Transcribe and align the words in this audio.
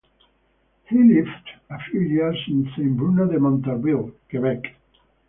He 0.89 0.97
lived 0.97 1.29
a 1.69 1.77
few 1.77 1.99
years 2.01 2.35
in 2.47 2.67
Saint-Bruno-de-Montarville, 2.75 4.11
Quebec. 4.31 4.65